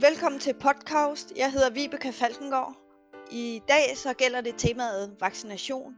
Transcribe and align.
Velkommen 0.00 0.40
til 0.40 0.54
podcast. 0.54 1.32
Jeg 1.36 1.52
hedder 1.52 1.70
Vibeke 1.70 2.12
Falkengård. 2.12 2.76
I 3.30 3.62
dag 3.68 3.96
så 3.96 4.14
gælder 4.14 4.40
det 4.40 4.54
temaet 4.58 5.16
vaccination. 5.20 5.96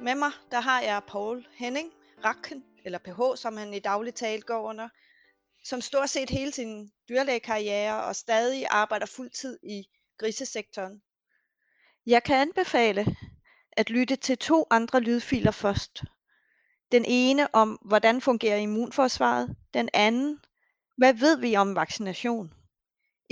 Med 0.00 0.14
mig 0.14 0.30
der 0.50 0.60
har 0.60 0.80
jeg 0.80 1.02
Paul 1.08 1.46
Henning 1.54 1.90
Rakken, 2.24 2.64
eller 2.84 2.98
PH, 2.98 3.40
som 3.40 3.56
han 3.56 3.74
i 3.74 3.78
daglig 3.78 4.14
tale 4.14 4.42
går 4.42 4.60
under, 4.62 4.88
som 5.64 5.80
stort 5.80 6.10
set 6.10 6.30
hele 6.30 6.52
sin 6.52 6.90
dyrlægekarriere 7.08 8.04
og 8.04 8.16
stadig 8.16 8.66
arbejder 8.70 9.06
fuldtid 9.06 9.58
i 9.62 9.84
grisesektoren. 10.18 11.02
Jeg 12.06 12.22
kan 12.22 12.36
anbefale 12.36 13.16
at 13.72 13.90
lytte 13.90 14.16
til 14.16 14.38
to 14.38 14.66
andre 14.70 15.00
lydfiler 15.00 15.50
først. 15.50 16.02
Den 16.92 17.04
ene 17.08 17.54
om, 17.54 17.78
hvordan 17.84 18.20
fungerer 18.20 18.56
immunforsvaret. 18.56 19.56
Den 19.74 19.88
anden, 19.94 20.40
hvad 20.96 21.14
ved 21.14 21.38
vi 21.38 21.56
om 21.56 21.74
vaccination? 21.74 22.52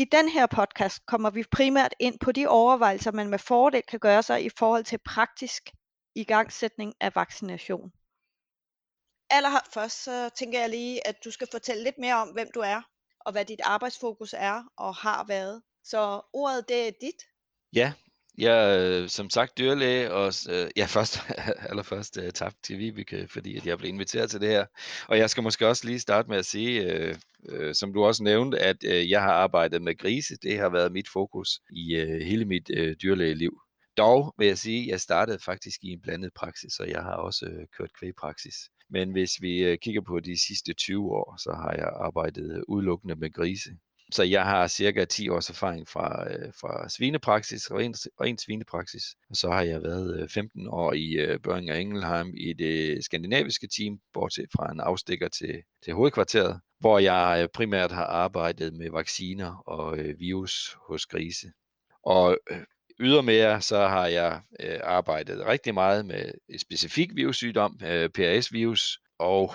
I 0.00 0.04
den 0.04 0.28
her 0.28 0.46
podcast 0.46 1.06
kommer 1.06 1.30
vi 1.30 1.44
primært 1.52 1.94
ind 1.98 2.18
på 2.18 2.32
de 2.32 2.46
overvejelser, 2.46 3.12
man 3.12 3.28
med 3.28 3.38
fordel 3.38 3.82
kan 3.82 3.98
gøre 3.98 4.22
sig 4.22 4.44
i 4.44 4.48
forhold 4.58 4.84
til 4.84 4.98
praktisk 4.98 5.70
igangsætning 6.14 6.94
af 7.00 7.14
vaccination. 7.14 7.92
Allerførst 9.30 10.04
så 10.04 10.30
tænker 10.38 10.60
jeg 10.60 10.70
lige, 10.70 11.06
at 11.06 11.24
du 11.24 11.30
skal 11.30 11.48
fortælle 11.50 11.84
lidt 11.84 11.98
mere 11.98 12.14
om, 12.14 12.28
hvem 12.28 12.48
du 12.54 12.60
er, 12.60 12.82
og 13.20 13.32
hvad 13.32 13.44
dit 13.44 13.60
arbejdsfokus 13.64 14.34
er 14.38 14.64
og 14.76 14.94
har 14.94 15.24
været. 15.24 15.62
Så 15.84 16.20
ordet 16.32 16.68
det 16.68 16.88
er 16.88 16.92
dit. 17.00 17.22
Ja, 17.72 17.92
jeg 18.40 18.76
er 18.76 19.06
som 19.06 19.30
sagt 19.30 19.58
dyrlæge, 19.58 20.12
og 20.12 20.32
øh, 20.50 20.70
ja, 20.76 20.84
først, 20.84 21.18
allerførst 21.70 22.18
øh, 22.18 22.30
tak 22.32 22.54
til 22.62 22.78
Vibeke, 22.78 23.28
fordi 23.28 23.56
at 23.56 23.66
jeg 23.66 23.78
blev 23.78 23.88
inviteret 23.88 24.30
til 24.30 24.40
det 24.40 24.48
her. 24.48 24.66
Og 25.08 25.18
jeg 25.18 25.30
skal 25.30 25.42
måske 25.42 25.68
også 25.68 25.86
lige 25.86 26.00
starte 26.00 26.28
med 26.28 26.38
at 26.38 26.46
sige, 26.46 26.92
øh, 26.92 27.14
øh, 27.48 27.74
som 27.74 27.92
du 27.92 28.04
også 28.04 28.22
nævnte, 28.22 28.58
at 28.58 28.76
øh, 28.84 29.10
jeg 29.10 29.22
har 29.22 29.32
arbejdet 29.32 29.82
med 29.82 29.98
grise. 29.98 30.34
Det 30.42 30.58
har 30.58 30.68
været 30.68 30.92
mit 30.92 31.08
fokus 31.08 31.48
i 31.70 31.96
øh, 31.96 32.20
hele 32.20 32.44
mit 32.44 32.70
øh, 32.76 32.96
dyrlægeliv. 33.02 33.60
Dog 33.96 34.34
vil 34.38 34.46
jeg 34.46 34.58
sige, 34.58 34.82
at 34.82 34.88
jeg 34.88 35.00
startede 35.00 35.38
faktisk 35.44 35.78
i 35.82 35.88
en 35.88 36.00
blandet 36.02 36.30
praksis, 36.36 36.80
og 36.80 36.88
jeg 36.88 37.02
har 37.02 37.14
også 37.14 37.46
øh, 37.46 37.66
kørt 37.78 37.90
kvægpraksis. 37.98 38.54
Men 38.90 39.12
hvis 39.12 39.30
vi 39.40 39.64
øh, 39.64 39.78
kigger 39.78 40.00
på 40.00 40.20
de 40.20 40.46
sidste 40.46 40.72
20 40.72 41.10
år, 41.10 41.36
så 41.38 41.52
har 41.52 41.72
jeg 41.72 41.90
arbejdet 41.94 42.56
øh, 42.56 42.62
udelukkende 42.68 43.14
med 43.14 43.32
grise. 43.32 43.70
Så 44.12 44.22
jeg 44.22 44.44
har 44.44 44.66
cirka 44.66 45.04
10 45.04 45.28
års 45.28 45.50
erfaring 45.50 45.88
fra, 45.88 46.32
øh, 46.32 46.52
fra 46.60 46.88
svinepraksis, 46.88 47.70
ren, 47.70 47.94
ren 48.20 48.38
svinepraksis. 48.38 49.04
Og 49.30 49.36
så 49.36 49.50
har 49.50 49.62
jeg 49.62 49.82
været 49.82 50.20
øh, 50.20 50.28
15 50.28 50.68
år 50.68 50.92
i 50.92 51.12
øh, 51.12 51.40
Børing 51.40 51.70
og 51.70 51.80
Engelheim 51.80 52.34
i 52.36 52.52
det 52.52 53.04
skandinaviske 53.04 53.68
team, 53.78 53.98
bortset 54.12 54.46
fra 54.56 54.72
en 54.72 54.80
afstikker 54.80 55.28
til, 55.28 55.62
til 55.84 55.94
hovedkvarteret, 55.94 56.60
hvor 56.80 56.98
jeg 56.98 57.40
øh, 57.42 57.48
primært 57.54 57.92
har 57.92 58.04
arbejdet 58.04 58.74
med 58.74 58.90
vacciner 58.90 59.62
og 59.66 59.98
øh, 59.98 60.20
virus 60.20 60.76
hos 60.88 61.06
grise. 61.06 61.46
Og 62.04 62.38
øh, 62.50 62.58
ydermere 63.00 63.60
så 63.60 63.86
har 63.86 64.06
jeg 64.06 64.40
øh, 64.60 64.80
arbejdet 64.82 65.46
rigtig 65.46 65.74
meget 65.74 66.06
med 66.06 66.32
et 66.48 66.60
specifik 66.60 67.16
virussygdom, 67.16 67.80
øh, 67.84 68.08
PRS-virus, 68.08 68.98
og 69.18 69.54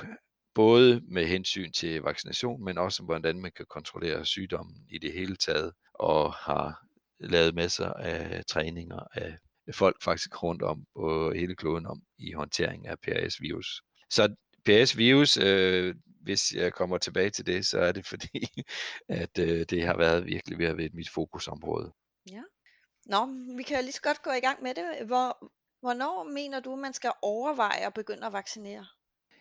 både 0.56 1.02
med 1.08 1.26
hensyn 1.26 1.72
til 1.72 2.02
vaccination, 2.02 2.64
men 2.66 2.78
også 2.78 3.04
hvordan 3.04 3.42
man 3.42 3.52
kan 3.52 3.66
kontrollere 3.70 4.26
sygdommen 4.26 4.76
i 4.90 4.98
det 4.98 5.14
hele 5.14 5.36
taget, 5.36 5.74
og 5.94 6.34
har 6.34 6.86
lavet 7.20 7.56
masser 7.56 7.94
af 7.94 8.46
træninger 8.46 9.00
af 9.14 9.38
folk 9.74 10.04
faktisk 10.04 10.44
rundt 10.44 10.62
om 10.62 10.86
på 10.96 11.32
hele 11.32 11.56
kloden 11.56 11.86
om 11.86 12.02
i 12.20 12.32
håndtering 12.32 12.88
af 12.88 13.00
PRS-virus. 13.00 13.82
Så 14.10 14.36
PRS-virus, 14.66 15.38
øh, 15.38 15.96
hvis 16.22 16.52
jeg 16.52 16.74
kommer 16.74 16.98
tilbage 16.98 17.30
til 17.30 17.46
det, 17.46 17.66
så 17.66 17.80
er 17.80 17.92
det 17.92 18.08
fordi, 18.08 18.48
at 19.22 19.40
øh, 19.40 19.66
det 19.70 19.86
har 19.86 19.98
været 19.98 20.26
virkelig 20.26 20.58
ved 20.58 20.66
at 20.66 20.78
være 20.78 20.90
mit 20.94 21.10
fokusområde. 21.10 21.92
Ja. 22.32 22.44
Nå, 23.06 23.26
vi 23.58 23.64
kan 23.64 23.84
lige 23.84 23.94
så 23.94 24.02
godt 24.02 24.22
gå 24.22 24.32
i 24.32 24.40
gang 24.40 24.64
med 24.64 24.74
det. 24.76 25.08
Hvor, 25.08 25.52
hvornår 25.80 26.24
mener 26.24 26.60
du, 26.60 26.76
man 26.76 26.94
skal 26.94 27.12
overveje 27.22 27.88
at 27.88 27.94
begynde 27.94 28.26
at 28.26 28.34
vaccinere? 28.34 28.86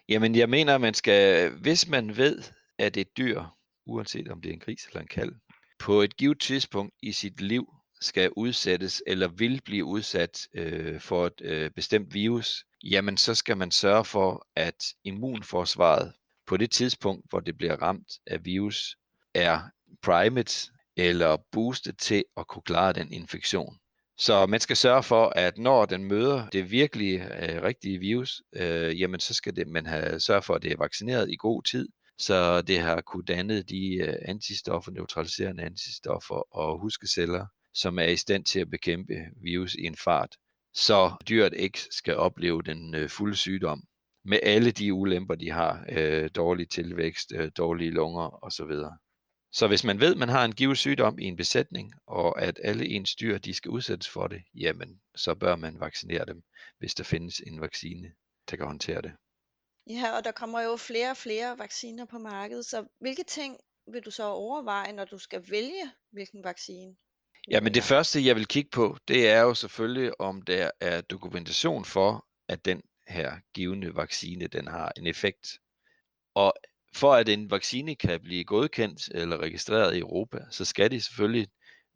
Jamen, 0.09 0.35
jeg 0.35 0.49
mener, 0.49 0.79
man 0.79 0.95
skal, 0.95 1.51
hvis 1.51 1.89
man 1.89 2.17
ved, 2.17 2.43
at 2.79 2.97
et 2.97 3.17
dyr, 3.17 3.43
uanset 3.87 4.29
om 4.29 4.41
det 4.41 4.49
er 4.49 4.53
en 4.53 4.61
gris 4.61 4.87
eller 4.87 5.01
en 5.01 5.07
kalv, 5.07 5.33
på 5.79 6.01
et 6.01 6.17
givet 6.17 6.41
tidspunkt 6.41 6.95
i 7.03 7.13
sit 7.13 7.41
liv 7.41 7.75
skal 8.01 8.31
udsættes 8.37 9.03
eller 9.07 9.29
vil 9.29 9.61
blive 9.65 9.85
udsat 9.85 10.49
øh, 10.55 11.01
for 11.01 11.27
et 11.27 11.41
øh, 11.41 11.71
bestemt 11.71 12.15
virus, 12.15 12.65
jamen 12.83 13.17
så 13.17 13.35
skal 13.35 13.57
man 13.57 13.71
sørge 13.71 14.05
for, 14.05 14.47
at 14.57 14.85
immunforsvaret 15.05 16.13
på 16.47 16.57
det 16.57 16.71
tidspunkt, 16.71 17.27
hvor 17.31 17.41
det 17.41 17.57
bliver 17.57 17.83
ramt 17.83 18.13
af 18.27 18.45
virus, 18.45 18.97
er 19.35 19.61
primet 20.03 20.71
eller 20.97 21.37
boostet 21.53 21.99
til 21.99 22.25
at 22.37 22.47
kunne 22.47 22.63
klare 22.63 22.93
den 22.93 23.13
infektion. 23.13 23.79
Så 24.19 24.47
man 24.47 24.61
skal 24.61 24.77
sørge 24.77 25.03
for, 25.03 25.33
at 25.37 25.59
når 25.59 25.87
den 25.87 26.05
møder 26.05 26.49
det 26.49 26.71
virkelige 26.71 27.25
øh, 27.25 27.63
rigtige 27.63 27.99
virus, 27.99 28.43
øh, 28.57 29.01
jamen 29.01 29.21
så 29.21 29.35
skal 29.35 29.57
det, 29.57 29.69
man 29.69 29.87
have 29.87 30.21
sørge 30.21 30.43
for, 30.43 30.55
at 30.55 30.63
det 30.63 30.73
er 30.73 30.77
vaccineret 30.77 31.31
i 31.31 31.37
god 31.37 31.63
tid, 31.63 31.89
så 32.19 32.63
det 32.63 32.79
har 32.79 33.01
kunne 33.01 33.25
danne 33.25 33.63
de 33.63 33.95
øh, 33.95 34.15
antistoffer, 34.25 34.93
neutraliserende 34.93 35.63
antistoffer 35.63 36.57
og 36.57 36.81
huskeceller, 36.81 37.47
som 37.75 37.99
er 37.99 38.05
i 38.05 38.17
stand 38.17 38.45
til 38.45 38.61
at 38.61 38.71
bekæmpe 38.71 39.15
virus 39.43 39.75
i 39.75 39.83
en 39.83 39.97
fart, 39.97 40.37
så 40.75 41.13
dyret 41.29 41.55
ikke 41.57 41.79
skal 41.91 42.17
opleve 42.17 42.63
den 42.63 42.95
øh, 42.95 43.09
fulde 43.09 43.37
sygdom 43.37 43.83
med 44.25 44.39
alle 44.43 44.71
de 44.71 44.95
ulemper, 44.95 45.35
de 45.35 45.51
har, 45.51 45.85
øh, 45.89 46.31
dårlig 46.35 46.69
tilvækst, 46.69 47.33
øh, 47.35 47.51
dårlige 47.57 47.91
lunger 47.91 48.45
osv. 48.45 48.73
Så 49.55 49.67
hvis 49.67 49.85
man 49.85 50.01
ved, 50.01 50.13
at 50.13 50.19
man 50.19 50.29
har 50.29 50.45
en 50.45 50.55
givet 50.55 50.79
sygdom 50.79 51.19
i 51.19 51.25
en 51.25 51.37
besætning, 51.37 51.95
og 52.07 52.43
at 52.43 52.61
alle 52.63 52.87
ens 52.87 53.15
dyr 53.15 53.39
de 53.39 53.55
skal 53.55 53.71
udsættes 53.71 54.09
for 54.09 54.27
det, 54.27 54.43
jamen 54.55 55.01
så 55.15 55.35
bør 55.35 55.57
man 55.57 55.81
vaccinere 55.81 56.25
dem, 56.27 56.43
hvis 56.79 56.95
der 56.95 57.05
findes 57.05 57.41
en 57.47 57.61
vaccine, 57.61 58.13
der 58.51 58.57
kan 58.57 58.67
håndtere 58.67 59.03
det. 59.03 59.13
Ja, 59.91 60.17
og 60.17 60.25
der 60.25 60.33
kommer 60.33 60.61
jo 60.61 60.77
flere 60.77 61.11
og 61.11 61.17
flere 61.17 61.59
vacciner 61.59 62.05
på 62.05 62.19
markedet, 62.19 62.67
så 62.67 62.87
hvilke 63.01 63.25
ting 63.25 63.59
vil 63.93 64.03
du 64.03 64.11
så 64.11 64.25
overveje, 64.25 64.93
når 64.93 65.05
du 65.05 65.19
skal 65.19 65.51
vælge, 65.51 65.91
hvilken 66.11 66.45
vaccine? 66.45 66.97
Ja, 67.51 67.61
men 67.61 67.75
det 67.75 67.83
første, 67.83 68.27
jeg 68.27 68.37
vil 68.37 68.47
kigge 68.47 68.71
på, 68.71 68.97
det 69.09 69.29
er 69.29 69.41
jo 69.41 69.55
selvfølgelig, 69.55 70.21
om 70.21 70.43
der 70.43 70.71
er 70.81 71.01
dokumentation 71.01 71.85
for, 71.85 72.27
at 72.49 72.65
den 72.65 72.83
her 73.09 73.37
givende 73.55 73.97
vaccine, 73.97 74.47
den 74.47 74.67
har 74.67 74.93
en 74.97 75.07
effekt. 75.07 75.59
Og 76.35 76.55
for 76.95 77.15
at 77.15 77.29
en 77.29 77.51
vaccine 77.51 77.95
kan 77.95 78.21
blive 78.21 78.45
godkendt 78.45 79.09
eller 79.15 79.37
registreret 79.37 79.97
i 79.97 79.99
Europa, 79.99 80.39
så 80.51 80.65
skal 80.65 80.91
de 80.91 81.01
selvfølgelig 81.01 81.49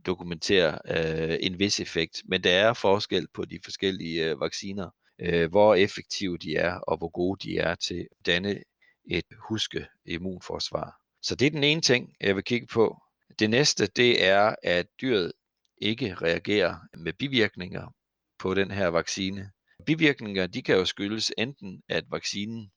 dokumentere 0.06 0.78
øh, 0.88 1.38
en 1.40 1.58
vis 1.58 1.80
effekt. 1.80 2.22
Men 2.24 2.44
der 2.44 2.50
er 2.50 2.72
forskel 2.72 3.26
på 3.34 3.44
de 3.44 3.58
forskellige 3.64 4.24
øh, 4.24 4.40
vacciner, 4.40 4.90
øh, 5.20 5.50
hvor 5.50 5.74
effektive 5.74 6.38
de 6.38 6.56
er 6.56 6.74
og 6.74 6.98
hvor 6.98 7.08
gode 7.08 7.48
de 7.48 7.58
er 7.58 7.74
til 7.74 8.00
at 8.00 8.26
danne 8.26 8.62
et 9.10 9.24
huske 9.48 9.86
immunforsvar. 10.04 10.92
Så 11.22 11.34
det 11.34 11.46
er 11.46 11.50
den 11.50 11.64
ene 11.64 11.80
ting, 11.80 12.14
jeg 12.20 12.36
vil 12.36 12.44
kigge 12.44 12.66
på. 12.66 13.02
Det 13.38 13.50
næste, 13.50 13.86
det 13.86 14.24
er, 14.24 14.54
at 14.62 14.86
dyret 15.00 15.32
ikke 15.80 16.14
reagerer 16.14 16.76
med 16.96 17.12
bivirkninger 17.12 17.94
på 18.38 18.54
den 18.54 18.70
her 18.70 18.86
vaccine. 18.86 19.50
Bivirkninger, 19.86 20.46
de 20.46 20.62
kan 20.62 20.76
jo 20.76 20.84
skyldes 20.84 21.32
enten, 21.38 21.82
at 21.88 22.04
vaccinen 22.10 22.70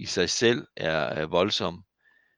i 0.00 0.06
sig 0.06 0.30
selv 0.30 0.66
er, 0.76 1.26
voldsom 1.26 1.84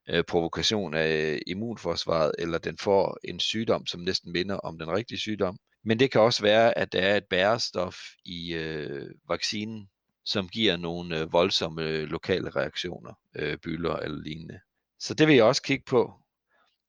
øh, 0.08 0.24
provokation 0.24 0.94
af 0.94 1.32
øh, 1.32 1.40
immunforsvaret, 1.46 2.32
eller 2.38 2.58
den 2.58 2.78
får 2.78 3.18
en 3.24 3.40
sygdom, 3.40 3.86
som 3.86 4.00
næsten 4.00 4.32
minder 4.32 4.56
om 4.56 4.78
den 4.78 4.88
rigtige 4.88 5.18
sygdom. 5.18 5.56
Men 5.84 5.98
det 5.98 6.10
kan 6.10 6.20
også 6.20 6.42
være, 6.42 6.78
at 6.78 6.92
der 6.92 7.00
er 7.00 7.16
et 7.16 7.24
bærestof 7.30 7.96
i 8.24 8.54
øh, 8.54 9.10
vaccinen, 9.28 9.88
som 10.24 10.48
giver 10.48 10.76
nogle 10.76 11.18
øh, 11.18 11.32
voldsomme 11.32 11.82
øh, 11.82 12.02
lokale 12.02 12.50
reaktioner, 12.50 13.14
øh, 13.36 13.58
bylder 13.58 13.96
eller 13.96 14.22
lignende. 14.22 14.60
Så 14.98 15.14
det 15.14 15.26
vil 15.26 15.36
jeg 15.36 15.44
også 15.44 15.62
kigge 15.62 15.84
på. 15.86 16.12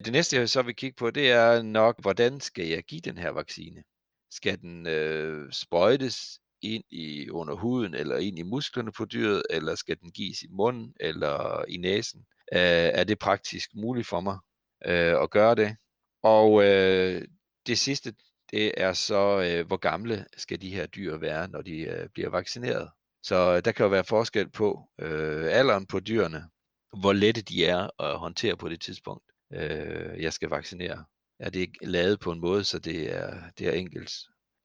Det 0.06 0.14
næste, 0.14 0.38
jeg 0.38 0.50
så 0.50 0.62
vil 0.62 0.76
kigge 0.76 0.96
på, 0.96 1.12
det 1.12 1.32
er 1.32 1.62
nok, 1.62 2.02
hvordan 2.02 2.40
skal 2.40 2.68
jeg 2.68 2.84
give 2.84 3.02
den 3.02 3.18
her 3.18 3.30
vaccine? 3.30 3.84
Skal 4.32 4.62
den 4.62 4.88
øh, 4.88 5.52
sprøjtes 5.52 6.40
ind 6.64 6.84
i 6.90 7.30
under 7.30 7.54
huden 7.54 7.94
eller 7.94 8.18
ind 8.18 8.40
i 8.40 8.44
musklerne 8.44 8.92
på 8.92 9.06
dyret, 9.06 9.44
eller 9.50 9.76
skal 9.76 9.98
den 10.02 10.12
gives 10.12 10.42
i 10.42 10.48
munden 10.50 10.94
eller 11.00 11.66
i 11.68 11.78
næsen? 11.78 12.26
Øh, 12.54 12.60
er 13.00 13.04
det 13.04 13.20
praktisk 13.20 13.70
muligt 13.76 14.08
for 14.08 14.22
mig 14.22 14.38
øh, 14.86 15.22
at 15.22 15.30
gøre 15.30 15.56
det? 15.56 15.76
Og 16.24 16.64
øh, 16.64 17.28
det 17.68 17.80
sidste, 17.80 18.14
det 18.52 18.72
er 18.78 18.94
så, 18.94 19.42
øh, 19.42 19.68
hvor 19.68 19.78
gamle 19.78 20.26
skal 20.38 20.62
de 20.62 20.76
her 20.76 20.86
dyr 20.86 21.18
være, 21.18 21.48
når 21.48 21.62
de 21.62 21.78
øh, 21.80 22.10
bliver 22.10 22.30
vaccineret? 22.30 22.90
Så 23.24 23.56
øh, 23.56 23.66
der 23.66 23.72
kan 23.72 23.84
jo 23.84 23.90
være 23.90 24.04
forskel 24.04 24.50
på 24.50 24.90
øh, 25.00 25.46
alderen 25.50 25.86
på 25.86 26.00
dyrene, 26.00 26.44
hvor 27.00 27.14
lette 27.14 27.42
de 27.42 27.66
er 27.66 28.02
at 28.04 28.20
håndtere 28.20 28.58
på 28.58 28.70
det 28.70 28.82
tidspunkt, 28.82 29.24
øh, 29.54 30.22
jeg 30.22 30.34
skal 30.34 30.50
vaccinere. 30.50 31.06
Er 31.40 31.50
det 31.50 31.70
lavet 31.82 32.20
på 32.20 32.32
en 32.32 32.40
måde, 32.40 32.64
så 32.64 32.80
det 32.80 33.16
er, 33.16 33.52
det 33.58 33.68
er 33.68 33.72
enkelt 33.72 34.12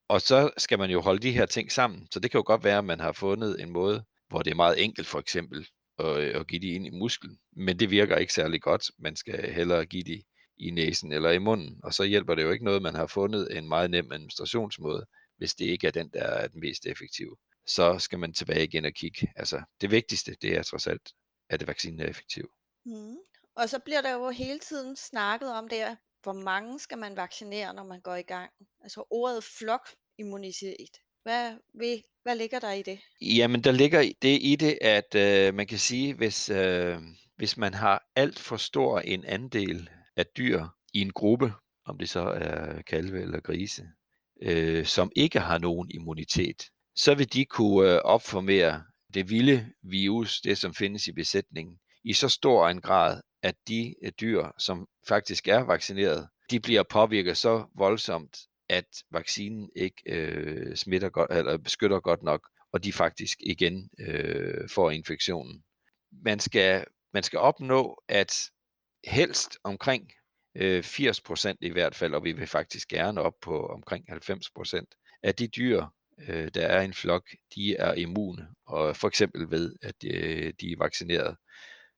og 0.09 0.21
så 0.21 0.51
skal 0.57 0.79
man 0.79 0.91
jo 0.91 1.01
holde 1.01 1.23
de 1.23 1.33
her 1.33 1.47
ting 1.47 1.73
sammen. 1.73 2.09
Så 2.11 2.21
det 2.21 2.31
kan 2.31 2.39
jo 2.39 2.45
godt 2.47 2.65
være, 2.65 2.79
at 2.79 2.85
man 2.85 3.01
har 3.01 3.13
fundet 3.13 3.63
en 3.63 3.71
måde, 3.71 4.05
hvor 4.29 4.43
det 4.43 4.51
er 4.51 4.55
meget 4.55 4.85
enkelt 4.85 5.07
for 5.07 5.19
eksempel 5.19 5.69
at, 5.99 6.17
at 6.17 6.47
give 6.47 6.61
de 6.61 6.69
ind 6.69 6.87
i 6.87 6.91
musklen. 6.91 7.39
Men 7.53 7.79
det 7.79 7.91
virker 7.91 8.17
ikke 8.17 8.33
særlig 8.33 8.63
godt. 8.63 8.91
Man 8.99 9.17
skal 9.17 9.53
hellere 9.53 9.87
give 9.87 10.03
de 10.03 10.23
i 10.59 10.71
næsen 10.71 11.13
eller 11.13 11.31
i 11.31 11.39
munden, 11.39 11.81
og 11.85 11.95
så 11.95 12.05
hjælper 12.05 12.35
det 12.35 12.43
jo 12.43 12.51
ikke 12.51 12.65
noget, 12.65 12.83
man 12.83 12.95
har 12.95 13.07
fundet 13.07 13.57
en 13.57 13.69
meget 13.69 13.91
nem 13.91 14.13
administrationsmåde, 14.13 15.07
hvis 15.37 15.55
det 15.55 15.65
ikke 15.65 15.87
er 15.87 15.91
den, 15.91 16.09
der 16.09 16.23
er 16.23 16.49
den 16.49 16.61
mest 16.61 16.87
effektive. 16.87 17.37
Så 17.67 17.99
skal 17.99 18.19
man 18.19 18.33
tilbage 18.33 18.65
igen 18.65 18.85
og 18.85 18.93
kigge. 18.93 19.33
Altså, 19.37 19.63
det 19.81 19.91
vigtigste, 19.91 20.37
det 20.43 20.57
er 20.57 20.63
trods 20.63 20.87
alt, 20.87 21.13
at 21.51 21.67
vaccinen 21.67 22.01
er 22.01 22.07
effektiv. 22.07 22.51
Mm. 22.85 23.17
Og 23.57 23.69
så 23.69 23.79
bliver 23.79 24.01
der 24.01 24.13
jo 24.13 24.31
hele 24.31 24.59
tiden 24.59 24.97
snakket 24.97 25.53
om 25.53 25.69
det, 25.69 25.97
hvor 26.23 26.33
mange 26.33 26.81
skal 26.81 26.99
man 26.99 27.17
vaccinere, 27.17 27.75
når 27.75 27.85
man 27.85 28.01
går 28.01 28.15
i 28.15 28.23
gang? 28.23 28.51
Altså 28.83 29.05
ordet 29.11 29.45
flokimmunitet. 29.45 31.01
Hvad, 31.23 31.53
hvad, 31.75 31.99
hvad 32.23 32.37
ligger 32.37 32.59
der 32.59 32.73
i 32.73 32.83
det? 32.83 33.01
Jamen, 33.21 33.65
der 33.65 33.73
ligger 33.73 34.13
det 34.23 34.39
i 34.43 34.57
det, 34.57 34.79
at 34.81 35.15
øh, 35.15 35.55
man 35.55 35.67
kan 35.67 35.79
sige, 35.79 36.15
hvis, 36.15 36.51
øh, 36.51 36.99
hvis 37.37 37.57
man 37.57 37.75
har 37.75 38.11
alt 38.17 38.39
for 38.39 38.57
stor 38.57 39.01
en 39.01 39.25
andel 39.25 39.91
af 40.17 40.27
dyr 40.27 40.65
i 40.93 41.01
en 41.01 41.13
gruppe, 41.13 41.53
om 41.85 41.99
det 41.99 42.09
så 42.09 42.21
er 42.21 42.83
kalve 42.83 43.23
eller 43.23 43.41
grise, 43.41 43.83
øh, 44.43 44.87
som 44.87 45.13
ikke 45.17 45.41
har 45.41 45.59
nogen 45.59 45.91
immunitet, 45.91 46.63
så 46.97 47.15
vil 47.15 47.33
de 47.33 47.45
kunne 47.45 47.93
øh, 47.93 48.01
opformere 48.05 48.83
det 49.15 49.31
vilde 49.31 49.73
virus, 49.83 50.41
det 50.41 50.59
som 50.59 50.75
findes 50.75 51.07
i 51.07 51.13
besætningen, 51.13 51.79
i 52.05 52.13
så 52.13 52.29
stor 52.29 52.69
en 52.69 52.81
grad, 52.81 53.21
at 53.43 53.55
de 53.69 53.95
øh, 54.03 54.13
dyr, 54.21 54.47
som 54.59 54.87
faktisk 55.09 55.49
er 55.49 55.61
vaccineret, 55.61 56.29
de 56.51 56.61
bliver 56.61 56.83
påvirket 56.83 57.37
så 57.37 57.65
voldsomt, 57.75 58.39
at 58.69 58.87
vaccinen 59.11 59.71
ikke 59.77 60.03
øh, 60.07 60.77
smitter 60.77 61.09
godt, 61.09 61.33
eller 61.33 61.57
beskytter 61.59 62.01
godt 62.01 62.23
nok, 62.23 62.49
og 62.73 62.85
de 62.85 62.93
faktisk 62.93 63.39
igen 63.41 63.91
øh, 63.99 64.69
får 64.69 64.91
infektionen. 64.91 65.63
Man 66.25 66.41
skal, 66.41 66.85
man 67.15 67.23
skal 67.23 67.39
opnå, 67.39 68.03
at 68.09 68.51
helst 69.05 69.59
omkring 69.65 70.13
øh, 70.55 70.85
80% 70.85 71.55
i 71.61 71.71
hvert 71.71 71.95
fald, 71.95 72.15
og 72.15 72.25
vi 72.25 72.33
vil 72.33 72.47
faktisk 72.47 72.89
gerne 72.89 73.23
op 73.23 73.35
på 73.43 73.67
omkring 73.67 74.05
90% 74.13 75.19
af 75.23 75.35
de 75.35 75.49
dyr, 75.49 75.85
øh, 76.29 76.51
der 76.55 76.67
er 76.67 76.81
i 76.81 76.85
en 76.85 76.95
flok, 76.95 77.29
de 77.55 77.77
er 77.77 77.95
immune, 77.95 78.49
og 78.67 78.97
for 78.97 79.09
eksempel 79.09 79.51
ved, 79.51 79.75
at 79.83 79.95
øh, 80.05 80.53
de 80.61 80.73
er 80.73 80.79
vaccineret 80.79 81.37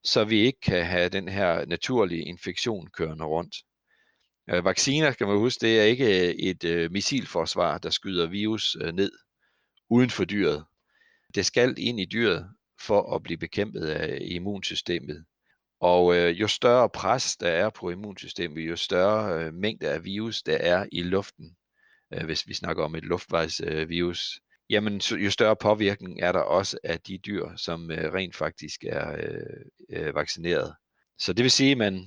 så 0.05 0.25
vi 0.25 0.41
ikke 0.41 0.61
kan 0.61 0.87
have 0.87 1.09
den 1.09 1.29
her 1.29 1.65
naturlige 1.67 2.25
infektion 2.25 2.87
kørende 2.91 3.25
rundt. 3.25 3.57
Øh, 4.51 4.65
vacciner, 4.65 5.13
skal 5.13 5.27
man 5.27 5.39
huske, 5.39 5.67
det 5.67 5.81
er 5.81 5.85
ikke 5.85 6.29
øh, 6.29 6.35
et 6.35 6.65
øh, 6.65 6.93
missilforsvar, 6.93 7.79
der 7.79 7.91
skyder 7.91 8.27
virus 8.27 8.77
øh, 8.81 8.93
ned 8.93 9.13
uden 9.91 10.11
for 10.11 10.25
dyret. 10.25 10.65
Det 11.35 11.47
skal 11.47 11.75
ind 11.79 12.01
i 12.01 12.05
dyret 12.05 12.51
for 12.81 13.15
at 13.15 13.23
blive 13.23 13.39
bekæmpet 13.39 13.87
af 13.87 14.19
immunsystemet. 14.21 15.25
Og 15.81 16.17
øh, 16.17 16.41
jo 16.41 16.49
større 16.49 16.89
pres 16.89 17.37
der 17.37 17.49
er 17.49 17.71
på 17.71 17.91
immunsystemet, 17.91 18.69
jo 18.69 18.77
større 18.77 19.45
øh, 19.45 19.55
mængde 19.55 19.89
af 19.89 20.05
virus 20.05 20.43
der 20.43 20.57
er 20.57 20.87
i 20.93 21.03
luften, 21.03 21.57
øh, 22.15 22.25
hvis 22.25 22.49
vi 22.49 22.55
snakker 22.55 22.85
om 22.85 22.95
et 22.95 23.05
luftvejsvirus, 23.05 24.37
øh, 24.37 24.50
jamen 24.71 25.01
jo 25.01 25.31
større 25.31 25.57
påvirkning 25.57 26.21
er 26.21 26.33
der 26.33 26.41
også 26.41 26.79
af 26.85 27.01
de 27.01 27.19
dyr, 27.19 27.57
som 27.57 27.91
øh, 27.91 28.13
rent 28.13 28.37
faktisk 28.37 28.85
er 28.85 29.13
øh, 29.13 29.65
øh, 29.91 30.15
vaccineret. 30.15 30.75
Så 31.19 31.33
det 31.33 31.43
vil 31.43 31.51
sige, 31.51 31.73
at 31.73 31.79
man, 31.79 32.07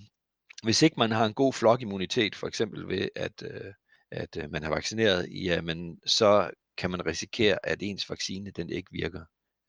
hvis 0.64 0.82
ikke 0.82 0.96
man 0.98 1.12
har 1.12 1.26
en 1.26 1.34
god 1.34 1.54
flokimmunitet, 1.54 2.36
for 2.36 2.48
eksempel 2.48 2.88
ved 2.88 3.10
at, 3.16 3.44
øh, 3.44 3.74
at 4.12 4.38
øh, 4.38 4.52
man 4.52 4.64
har 4.64 4.70
vaccineret, 4.70 5.28
jamen 5.46 6.00
så 6.06 6.52
kan 6.78 6.92
man 6.92 7.06
risikere, 7.06 7.58
at 7.64 7.78
ens 7.82 8.10
vaccine 8.10 8.52
den 8.52 8.70
ikke 8.70 8.92
virker 8.92 9.22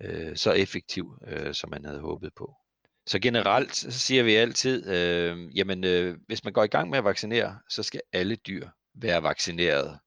øh, 0.03 0.37
så 0.37 0.53
effektiv, 0.53 1.19
øh, 1.27 1.55
som 1.55 1.71
man 1.71 1.85
havde 1.85 2.01
håbet 2.01 2.33
på. 2.37 2.55
Så 3.07 3.19
generelt 3.19 3.77
så 3.77 3.99
siger 3.99 4.23
vi 4.23 4.35
altid, 4.35 4.89
øh, 4.89 5.57
jamen 5.57 5.85
øh, 5.85 6.19
hvis 6.27 6.45
man 6.45 6.53
går 6.53 6.65
i 6.65 6.69
gang 6.69 6.91
med 6.91 6.99
at 6.99 7.05
vaccinere, 7.05 7.59
så 7.69 7.83
skal 7.83 8.01
alle 8.13 8.37
dyr 8.37 8.69
være 8.95 9.23
vaccineret. 9.23 9.99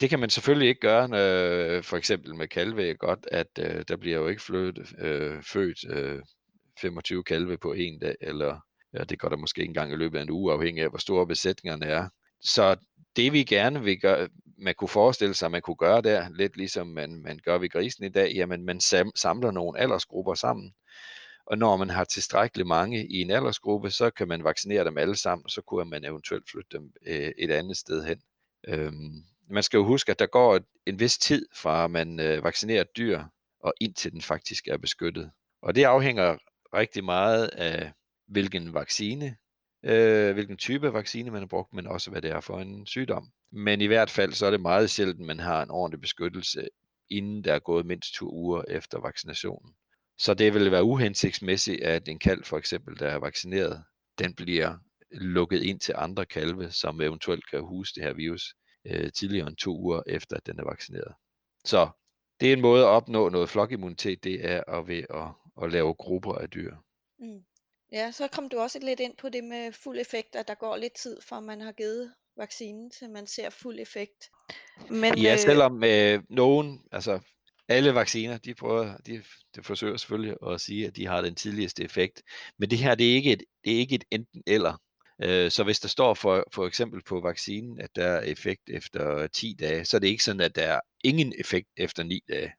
Det 0.00 0.10
kan 0.10 0.18
man 0.18 0.30
selvfølgelig 0.30 0.68
ikke 0.68 0.80
gøre, 0.80 1.08
når, 1.08 1.18
øh, 1.18 1.82
for 1.82 1.96
eksempel 1.96 2.34
med 2.34 2.48
kalve 2.48 2.94
godt, 2.94 3.28
at 3.32 3.46
øh, 3.58 3.84
der 3.88 3.96
bliver 3.96 4.16
jo 4.16 4.28
ikke 4.28 4.42
flødt, 4.42 4.78
øh, 4.98 5.42
født 5.42 5.90
øh, 5.90 6.22
25 6.80 7.24
kalve 7.24 7.58
på 7.58 7.72
en 7.72 7.98
dag, 7.98 8.14
eller 8.20 8.60
ja, 8.94 9.04
det 9.04 9.18
går 9.18 9.28
der 9.28 9.36
måske 9.36 9.60
ikke 9.60 9.70
engang 9.70 9.92
i 9.92 9.96
løbet 9.96 10.18
af 10.18 10.22
en 10.22 10.30
uge, 10.30 10.52
afhængig 10.52 10.82
af 10.82 10.88
hvor 10.90 10.98
store 10.98 11.26
besætningerne 11.26 11.86
er. 11.86 12.08
Så 12.40 12.76
det 13.16 13.32
vi 13.32 13.44
gerne 13.44 13.82
vil 13.82 14.00
gøre, 14.00 14.28
man 14.58 14.74
kunne 14.74 14.88
forestille 14.88 15.34
sig, 15.34 15.46
at 15.46 15.52
man 15.52 15.62
kunne 15.62 15.76
gøre 15.76 16.02
der, 16.02 16.28
lidt 16.34 16.56
ligesom 16.56 16.86
man, 16.86 17.22
man 17.22 17.40
gør 17.44 17.58
ved 17.58 17.70
grisen 17.70 18.04
i 18.04 18.08
dag, 18.08 18.32
jamen 18.34 18.64
man 18.64 18.80
samler 19.14 19.50
nogle 19.50 19.78
aldersgrupper 19.80 20.34
sammen, 20.34 20.74
og 21.46 21.58
når 21.58 21.76
man 21.76 21.90
har 21.90 22.04
tilstrækkeligt 22.04 22.68
mange 22.68 23.06
i 23.06 23.20
en 23.20 23.30
aldersgruppe, 23.30 23.90
så 23.90 24.10
kan 24.10 24.28
man 24.28 24.44
vaccinere 24.44 24.84
dem 24.84 24.98
alle 24.98 25.16
sammen, 25.16 25.44
og 25.44 25.50
så 25.50 25.62
kunne 25.62 25.90
man 25.90 26.04
eventuelt 26.04 26.50
flytte 26.50 26.78
dem 26.78 26.92
øh, 27.06 27.32
et 27.38 27.50
andet 27.50 27.76
sted 27.76 28.04
hen. 28.04 28.20
Øhm, 28.68 29.24
man 29.50 29.62
skal 29.62 29.76
jo 29.76 29.84
huske, 29.84 30.10
at 30.10 30.18
der 30.18 30.26
går 30.26 30.60
en 30.86 31.00
vis 31.00 31.18
tid 31.18 31.46
fra 31.54 31.86
man 31.86 32.20
øh, 32.20 32.44
vaccinerer 32.44 32.80
et 32.80 32.96
dyr, 32.96 33.22
og 33.60 33.74
indtil 33.80 34.12
den 34.12 34.22
faktisk 34.22 34.68
er 34.68 34.76
beskyttet. 34.76 35.30
Og 35.62 35.74
det 35.74 35.84
afhænger 35.84 36.36
rigtig 36.74 37.04
meget 37.04 37.48
af, 37.48 37.92
hvilken 38.28 38.74
vaccine, 38.74 39.36
øh, 39.84 40.32
hvilken 40.32 40.56
type 40.56 40.92
vaccine 40.92 41.30
man 41.30 41.42
har 41.42 41.46
brugt, 41.46 41.72
men 41.72 41.86
også 41.86 42.10
hvad 42.10 42.22
det 42.22 42.30
er 42.30 42.40
for 42.40 42.60
en 42.60 42.86
sygdom. 42.86 43.28
Men 43.52 43.80
i 43.80 43.86
hvert 43.86 44.10
fald 44.10 44.32
så 44.32 44.46
er 44.46 44.50
det 44.50 44.60
meget 44.60 44.90
sjældent, 44.90 45.26
man 45.26 45.40
har 45.40 45.62
en 45.62 45.70
ordentlig 45.70 46.00
beskyttelse, 46.00 46.68
inden 47.10 47.44
der 47.44 47.54
er 47.54 47.58
gået 47.58 47.86
mindst 47.86 48.14
to 48.14 48.30
uger 48.32 48.62
efter 48.68 49.00
vaccinationen. 49.00 49.74
Så 50.18 50.34
det 50.34 50.54
vil 50.54 50.70
være 50.70 50.84
uhensigtsmæssigt, 50.84 51.82
at 51.82 52.08
en 52.08 52.18
kalv 52.18 52.44
for 52.44 52.58
eksempel, 52.58 52.98
der 52.98 53.08
er 53.08 53.18
vaccineret, 53.18 53.84
den 54.18 54.34
bliver 54.34 54.78
lukket 55.10 55.62
ind 55.62 55.80
til 55.80 55.94
andre 55.98 56.26
kalve, 56.26 56.70
som 56.70 57.00
eventuelt 57.00 57.50
kan 57.50 57.60
huse 57.60 57.94
det 57.94 58.02
her 58.02 58.12
virus 58.12 58.54
øh, 58.86 59.12
tidligere 59.12 59.48
end 59.48 59.56
to 59.56 59.78
uger 59.78 60.02
efter, 60.06 60.36
at 60.36 60.46
den 60.46 60.58
er 60.58 60.64
vaccineret. 60.64 61.14
Så 61.64 61.88
det 62.40 62.48
er 62.48 62.52
en 62.52 62.60
måde 62.60 62.82
at 62.82 62.88
opnå 62.88 63.28
noget 63.28 63.48
flokimmunitet, 63.48 64.24
det 64.24 64.50
er 64.50 64.64
at 64.68 64.88
ved 64.88 65.02
at, 65.10 65.28
at 65.64 65.72
lave 65.72 65.94
grupper 65.94 66.34
af 66.34 66.50
dyr. 66.50 66.76
Mm. 67.18 67.44
Ja, 67.92 68.12
så 68.12 68.28
kom 68.28 68.48
du 68.48 68.58
også 68.58 68.78
lidt 68.78 69.00
ind 69.00 69.16
på 69.16 69.28
det 69.28 69.44
med 69.44 69.72
fuld 69.72 69.98
effekt, 70.00 70.36
at 70.36 70.48
der 70.48 70.54
går 70.54 70.76
lidt 70.76 70.92
tid 70.92 71.20
fra 71.28 71.40
man 71.40 71.60
har 71.60 71.72
givet 71.72 72.12
vaccinen, 72.36 72.90
til 72.90 73.10
man 73.10 73.26
ser 73.26 73.50
fuld 73.50 73.80
effekt. 73.80 74.30
Men, 74.90 75.18
ja, 75.18 75.32
øh... 75.32 75.38
selvom 75.38 75.84
øh, 75.84 76.22
nogen, 76.28 76.82
altså 76.92 77.20
alle 77.68 77.94
vacciner, 77.94 78.38
de 78.38 78.54
prøver, 78.54 78.96
de, 78.96 79.22
de 79.56 79.62
forsøger 79.62 79.96
selvfølgelig 79.96 80.36
at 80.46 80.60
sige, 80.60 80.86
at 80.86 80.96
de 80.96 81.06
har 81.06 81.20
den 81.20 81.34
tidligste 81.34 81.84
effekt. 81.84 82.22
Men 82.58 82.70
det 82.70 82.78
her, 82.78 82.94
det 82.94 83.10
er 83.10 83.14
ikke 83.14 83.32
et, 83.32 83.42
det 83.64 83.72
er 83.72 83.78
ikke 83.78 83.94
et 83.94 84.04
enten 84.10 84.42
eller. 84.46 84.80
Øh, 85.22 85.50
så 85.50 85.64
hvis 85.64 85.80
der 85.80 85.88
står 85.88 86.14
for, 86.14 86.44
for 86.52 86.66
eksempel 86.66 87.02
på 87.02 87.20
vaccinen, 87.20 87.80
at 87.80 87.90
der 87.96 88.06
er 88.06 88.20
effekt 88.20 88.62
efter 88.68 89.26
10 89.26 89.56
dage, 89.60 89.84
så 89.84 89.96
er 89.96 89.98
det 89.98 90.08
ikke 90.08 90.24
sådan, 90.24 90.40
at 90.40 90.56
der 90.56 90.62
er 90.62 90.80
ingen 91.04 91.32
effekt 91.38 91.68
efter 91.76 92.02
9 92.02 92.20
dage. 92.28 92.52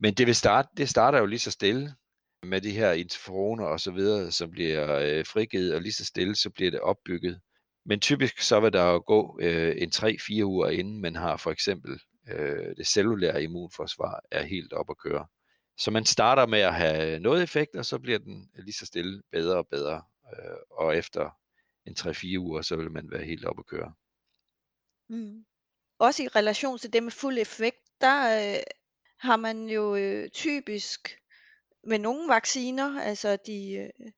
Men 0.00 0.14
det, 0.14 0.26
vil 0.26 0.34
starte, 0.34 0.68
det 0.76 0.88
starter 0.88 1.18
jo 1.18 1.26
lige 1.26 1.38
så 1.38 1.50
stille 1.50 1.94
med 2.42 2.60
de 2.60 2.70
her 2.70 2.92
interferoner 2.92 3.64
og 3.64 3.80
så 3.80 3.90
videre, 3.90 4.32
som 4.32 4.50
bliver 4.50 4.98
øh, 4.98 5.26
frigivet, 5.26 5.74
og 5.74 5.82
lige 5.82 5.92
så 5.92 6.04
stille, 6.04 6.36
så 6.36 6.50
bliver 6.50 6.70
det 6.70 6.80
opbygget. 6.80 7.40
Men 7.86 8.00
typisk 8.00 8.40
så 8.40 8.60
vil 8.60 8.72
der 8.72 8.84
jo 8.84 9.02
gå 9.06 9.38
øh, 9.42 9.74
en 9.78 9.90
3-4 9.94 10.42
uger 10.44 10.68
inden 10.68 11.00
man 11.00 11.16
har 11.16 11.36
for 11.36 11.50
eksempel 11.50 12.00
øh, 12.28 12.76
det 12.76 12.86
cellulære 12.86 13.42
immunforsvar 13.42 14.20
er 14.30 14.42
helt 14.42 14.72
op 14.72 14.90
at 14.90 14.98
køre. 14.98 15.26
Så 15.78 15.90
man 15.90 16.04
starter 16.04 16.46
med 16.46 16.58
at 16.60 16.74
have 16.74 17.20
noget 17.20 17.42
effekt, 17.42 17.76
og 17.76 17.86
så 17.86 17.98
bliver 17.98 18.18
den 18.18 18.50
lige 18.58 18.72
så 18.72 18.86
stille 18.86 19.22
bedre 19.32 19.56
og 19.56 19.66
bedre. 19.70 20.02
Øh, 20.32 20.56
og 20.70 20.96
efter 20.96 21.39
en 21.86 21.94
3-4 21.98 22.38
uger, 22.38 22.62
så 22.62 22.76
vil 22.76 22.90
man 22.90 23.10
være 23.10 23.24
helt 23.24 23.44
oppe 23.44 23.60
at 23.60 23.66
køre. 23.66 23.94
Mm. 25.08 25.44
Også 25.98 26.22
i 26.22 26.28
relation 26.28 26.78
til 26.78 26.92
det 26.92 27.02
med 27.02 27.12
fuld 27.12 27.38
effekt, 27.38 27.78
der 28.00 28.48
øh, 28.56 28.62
har 29.18 29.36
man 29.36 29.68
jo 29.68 29.96
øh, 29.96 30.28
typisk 30.28 31.18
med 31.84 31.98
nogle 31.98 32.28
vacciner, 32.28 33.00
altså 33.00 33.38
de, 33.46 33.72
øh, 33.72 34.12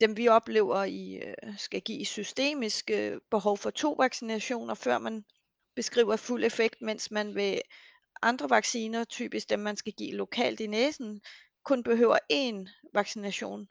dem 0.00 0.16
vi 0.16 0.28
oplever 0.28 0.84
i 0.84 1.14
øh, 1.14 1.58
skal 1.58 1.80
give 1.80 2.04
systemisk 2.04 2.90
øh, 2.90 3.20
behov 3.30 3.58
for 3.58 3.70
to 3.70 3.92
vaccinationer, 3.92 4.74
før 4.74 4.98
man 4.98 5.24
beskriver 5.74 6.16
fuld 6.16 6.44
effekt, 6.44 6.82
mens 6.82 7.10
man 7.10 7.34
ved 7.34 7.58
andre 8.22 8.50
vacciner, 8.50 9.04
typisk 9.04 9.50
dem 9.50 9.58
man 9.58 9.76
skal 9.76 9.92
give 9.92 10.12
lokalt 10.12 10.60
i 10.60 10.66
næsen, 10.66 11.20
kun 11.64 11.82
behøver 11.82 12.18
én 12.32 12.88
vaccination 12.94 13.68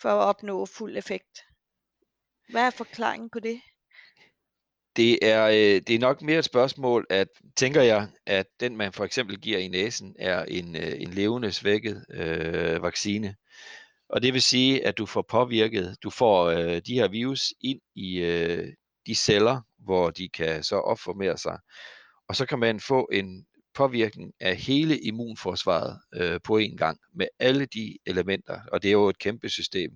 for 0.00 0.08
at 0.08 0.24
opnå 0.28 0.66
fuld 0.66 0.96
effekt. 0.96 1.44
Hvad 2.50 2.62
er 2.62 2.70
forklaringen 2.70 3.30
på 3.30 3.40
det? 3.40 3.60
Det 4.96 5.18
er, 5.22 5.46
øh, 5.46 5.82
det 5.86 5.90
er 5.90 5.98
nok 5.98 6.22
mere 6.22 6.38
et 6.38 6.44
spørgsmål, 6.44 7.06
at 7.10 7.28
tænker 7.56 7.82
jeg, 7.82 8.08
at 8.26 8.46
den 8.60 8.76
man 8.76 8.92
for 8.92 9.04
eksempel 9.04 9.40
giver 9.40 9.58
i 9.58 9.68
næsen, 9.68 10.16
er 10.18 10.44
en, 10.44 10.76
øh, 10.76 10.92
en 10.96 11.10
levende 11.10 11.52
svækket 11.52 12.04
øh, 12.10 12.82
vaccine. 12.82 13.34
Og 14.08 14.22
det 14.22 14.32
vil 14.32 14.42
sige, 14.42 14.86
at 14.86 14.98
du 14.98 15.06
får 15.06 15.22
påvirket, 15.28 15.96
du 16.02 16.10
får 16.10 16.44
øh, 16.44 16.82
de 16.86 16.94
her 16.94 17.08
virus 17.08 17.54
ind 17.60 17.80
i 17.94 18.18
øh, 18.18 18.72
de 19.06 19.14
celler, 19.14 19.60
hvor 19.78 20.10
de 20.10 20.28
kan 20.28 20.62
så 20.62 20.76
opformere 20.76 21.38
sig. 21.38 21.58
Og 22.28 22.36
så 22.36 22.46
kan 22.46 22.58
man 22.58 22.80
få 22.80 23.08
en 23.12 23.46
påvirkning 23.74 24.32
af 24.40 24.56
hele 24.56 24.98
immunforsvaret 24.98 25.98
øh, 26.14 26.40
på 26.44 26.56
en 26.56 26.76
gang, 26.76 26.98
med 27.14 27.26
alle 27.38 27.66
de 27.66 27.98
elementer, 28.06 28.60
og 28.72 28.82
det 28.82 28.88
er 28.88 28.92
jo 28.92 29.08
et 29.08 29.18
kæmpe 29.18 29.48
system, 29.48 29.90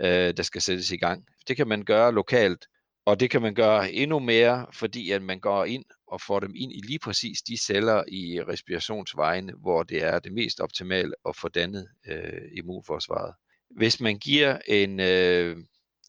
øh, 0.00 0.36
der 0.36 0.42
skal 0.42 0.62
sættes 0.62 0.90
i 0.90 0.96
gang. 0.96 1.24
Det 1.48 1.56
kan 1.56 1.68
man 1.68 1.84
gøre 1.84 2.12
lokalt, 2.14 2.66
Og 3.08 3.20
det 3.20 3.30
kan 3.30 3.42
man 3.42 3.54
gøre 3.54 3.92
endnu 3.92 4.18
mere, 4.18 4.66
fordi 4.72 5.10
at 5.10 5.22
man 5.22 5.40
går 5.40 5.64
ind 5.64 5.84
og 6.06 6.20
får 6.20 6.40
dem 6.40 6.52
ind 6.56 6.72
i 6.72 6.80
lige 6.86 6.98
præcis 6.98 7.42
de 7.42 7.58
celler 7.64 8.04
i 8.08 8.40
respirationsvejene, 8.42 9.52
hvor 9.60 9.82
det 9.82 10.04
er 10.04 10.18
det 10.18 10.32
mest 10.32 10.60
optimale 10.60 11.12
at 11.28 11.36
få 11.36 11.48
dannet 11.48 11.88
øh, 12.08 12.42
immunforsvaret. 12.56 13.34
Hvis 13.76 14.00
man 14.00 14.18
giver 14.18 14.58
en, 14.66 15.00
øh, 15.00 15.56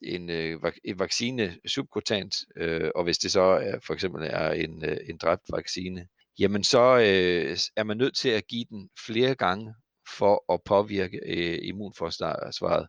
en, 0.01 0.29
øh, 0.29 0.59
en 0.83 0.99
vaccine 0.99 1.57
subkutant, 1.67 2.35
øh, 2.55 2.89
og 2.95 3.03
hvis 3.03 3.17
det 3.17 3.31
så 3.31 3.41
er, 3.41 3.79
for 3.87 3.93
eksempel 3.93 4.27
er 4.31 4.51
en, 4.51 4.85
øh, 4.85 4.97
en 5.09 5.17
dræbt 5.17 5.43
vaccine, 5.53 6.07
jamen 6.39 6.63
så 6.63 6.97
øh, 6.97 7.57
er 7.75 7.83
man 7.83 7.97
nødt 7.97 8.15
til 8.15 8.29
at 8.29 8.47
give 8.47 8.65
den 8.69 8.89
flere 9.05 9.35
gange 9.35 9.73
for 10.17 10.53
at 10.53 10.59
påvirke 10.65 11.19
øh, 11.25 11.59
immunforsvaret. 11.61 12.87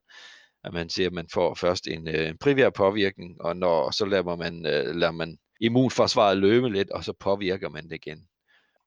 At 0.64 0.72
man 0.72 0.88
siger, 0.88 1.06
at 1.06 1.12
man 1.12 1.28
får 1.32 1.54
først 1.54 1.86
en, 1.86 2.08
øh, 2.08 2.28
en 2.28 2.38
primær 2.38 2.70
påvirkning, 2.70 3.40
og 3.40 3.56
når 3.56 3.90
så 3.90 4.04
lader 4.04 4.36
man, 4.36 4.66
øh, 4.66 4.96
lader 4.96 5.12
man 5.12 5.38
immunforsvaret 5.60 6.38
løbe 6.38 6.68
lidt, 6.68 6.90
og 6.90 7.04
så 7.04 7.12
påvirker 7.12 7.68
man 7.68 7.84
det 7.84 7.94
igen. 7.94 8.28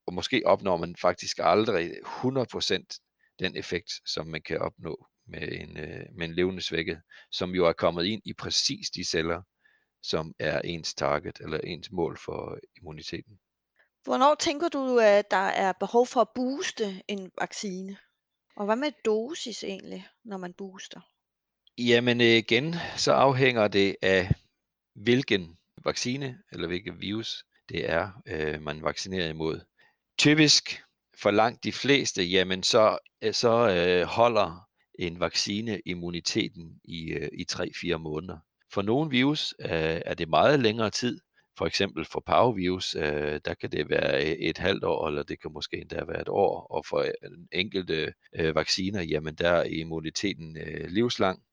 Og 0.07 0.13
måske 0.13 0.41
opnår 0.45 0.77
man 0.77 0.95
faktisk 0.95 1.39
aldrig 1.39 1.91
100% 2.05 2.99
den 3.39 3.57
effekt, 3.57 3.91
som 4.05 4.27
man 4.27 4.41
kan 4.41 4.59
opnå 4.59 5.07
med 5.27 5.51
en, 5.51 5.77
øh, 5.77 6.05
med 6.17 6.27
en 6.27 6.33
levende 6.33 6.61
svækket, 6.61 7.01
som 7.31 7.49
jo 7.55 7.65
er 7.65 7.73
kommet 7.73 8.05
ind 8.05 8.21
i 8.25 8.33
præcis 8.33 8.89
de 8.89 9.03
celler, 9.03 9.41
som 10.01 10.33
er 10.39 10.61
ens 10.61 10.93
target 10.93 11.39
eller 11.39 11.57
ens 11.57 11.91
mål 11.91 12.17
for 12.17 12.57
immuniteten. 12.77 13.39
Hvornår 14.03 14.35
tænker 14.35 14.69
du, 14.69 14.99
at 14.99 15.31
der 15.31 15.37
er 15.37 15.73
behov 15.79 16.07
for 16.07 16.21
at 16.21 16.29
booste 16.35 17.03
en 17.07 17.31
vaccine? 17.41 17.97
Og 18.55 18.65
hvad 18.65 18.75
med 18.75 18.91
dosis 19.05 19.63
egentlig, 19.63 20.07
når 20.23 20.37
man 20.37 20.53
booster? 20.53 21.12
Jamen 21.77 22.21
øh, 22.21 22.27
igen, 22.27 22.75
så 22.97 23.11
afhænger 23.11 23.67
det 23.67 23.95
af, 24.01 24.31
hvilken 24.95 25.57
vaccine 25.85 26.39
eller 26.51 26.67
hvilket 26.67 27.01
virus 27.01 27.43
det 27.69 27.89
er, 27.89 28.21
øh, 28.27 28.61
man 28.61 28.83
vaccinerer 28.83 29.29
imod. 29.29 29.61
Typisk 30.17 30.81
for 31.21 31.31
langt 31.31 31.63
de 31.63 31.71
fleste, 31.71 32.23
jamen 32.23 32.63
så, 32.63 32.97
øh, 33.23 33.33
så 33.33 33.69
øh, 33.69 34.05
holder 34.05 34.67
en 34.99 35.19
vaccine 35.19 35.81
immuniteten 35.85 36.79
i, 36.83 37.11
øh, 37.11 37.29
i 37.33 37.45
3-4 37.51 37.97
måneder. 37.97 38.37
For 38.73 38.81
nogle 38.81 39.09
virus 39.09 39.53
øh, 39.59 40.01
er 40.05 40.13
det 40.13 40.29
meget 40.29 40.59
længere 40.59 40.89
tid. 40.89 41.19
For 41.57 41.65
eksempel 41.65 42.05
for 42.05 42.23
parvovirus, 42.25 42.95
øh, 42.95 43.39
der 43.45 43.53
kan 43.53 43.71
det 43.71 43.89
være 43.89 44.25
øh, 44.25 44.31
et 44.31 44.57
halvt 44.57 44.83
år, 44.83 45.07
eller 45.07 45.23
det 45.23 45.41
kan 45.41 45.51
måske 45.53 45.77
endda 45.77 46.03
være 46.05 46.21
et 46.21 46.29
år. 46.29 46.67
Og 46.71 46.85
for 46.85 47.05
enkelte 47.51 48.13
øh, 48.35 48.55
vacciner, 48.55 49.01
jamen 49.01 49.35
der 49.35 49.49
er 49.49 49.63
immuniteten 49.63 50.57
øh, 50.57 50.89
livslang. 50.89 51.43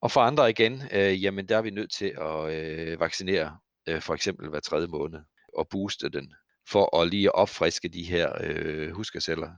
Og 0.00 0.10
for 0.10 0.20
andre 0.20 0.50
igen, 0.50 0.82
øh, 0.92 1.24
jamen 1.24 1.48
der 1.48 1.56
er 1.56 1.62
vi 1.62 1.70
nødt 1.70 1.92
til 1.92 2.14
at 2.20 2.52
øh, 2.52 3.00
vaccinere 3.00 3.58
øh, 3.88 4.02
for 4.02 4.14
eksempel 4.14 4.48
hver 4.48 4.60
tredje 4.60 4.86
måned 4.86 5.20
og 5.54 5.68
booste 5.68 6.08
den 6.08 6.32
for 6.70 7.00
at 7.00 7.08
lige 7.08 7.34
opfriske 7.34 7.88
de 7.88 8.02
her 8.02 8.32
øh, 8.40 8.90
huskerceller, 8.90 9.50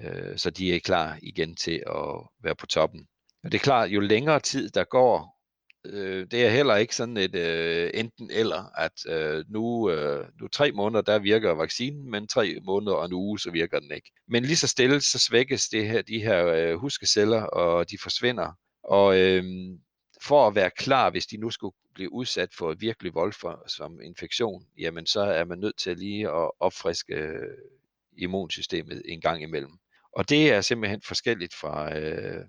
øh, 0.00 0.38
så 0.38 0.50
de 0.50 0.74
er 0.74 0.80
klar 0.80 1.18
igen 1.22 1.56
til 1.56 1.82
at 1.86 2.28
være 2.42 2.54
på 2.54 2.66
toppen. 2.66 3.06
Og 3.44 3.52
det 3.52 3.58
er 3.58 3.62
klart, 3.62 3.90
jo 3.90 4.00
længere 4.00 4.40
tid 4.40 4.70
der 4.70 4.84
går, 4.84 5.38
øh, 5.86 6.26
det 6.30 6.46
er 6.46 6.50
heller 6.50 6.76
ikke 6.76 6.94
sådan 6.94 7.16
et 7.16 7.34
øh, 7.34 7.90
enten 7.94 8.30
eller, 8.30 8.78
at 8.78 9.06
øh, 9.08 9.44
nu, 9.48 9.90
øh, 9.90 10.26
nu 10.40 10.48
tre 10.48 10.72
måneder, 10.72 11.02
der 11.02 11.18
virker 11.18 11.50
vaccinen, 11.50 12.10
men 12.10 12.28
tre 12.28 12.58
måneder 12.64 12.96
og 12.96 13.04
en 13.04 13.12
uge, 13.12 13.38
så 13.38 13.50
virker 13.50 13.80
den 13.80 13.92
ikke. 13.92 14.10
Men 14.28 14.44
lige 14.44 14.56
så 14.56 14.68
stille, 14.68 15.00
så 15.00 15.18
svækkes 15.18 15.68
det 15.68 15.88
her, 15.88 16.02
de 16.02 16.20
her 16.20 16.46
øh, 16.46 16.74
huskeceller, 16.74 17.42
og 17.42 17.90
de 17.90 17.98
forsvinder. 18.02 18.52
Og 18.88 19.18
øh, 19.18 19.44
for 20.22 20.46
at 20.46 20.54
være 20.54 20.70
klar, 20.70 21.10
hvis 21.10 21.26
de 21.26 21.36
nu 21.36 21.50
skulle 21.50 21.74
blive 21.94 22.12
udsat 22.12 22.48
for 22.54 22.72
et 22.72 22.80
virkelig 22.80 23.14
voldsom 23.14 24.00
infektion, 24.00 24.66
jamen 24.78 25.06
så 25.06 25.20
er 25.20 25.44
man 25.44 25.58
nødt 25.58 25.78
til 25.78 25.96
lige 25.96 26.28
at 26.28 26.50
opfriske 26.60 27.14
øh, 27.14 27.58
immunsystemet 28.18 29.02
en 29.04 29.20
gang 29.20 29.42
imellem. 29.42 29.72
Og 30.12 30.28
det 30.28 30.52
er 30.52 30.60
simpelthen 30.60 31.02
forskelligt 31.02 31.54
fra, 31.54 31.98
øh, 31.98 32.44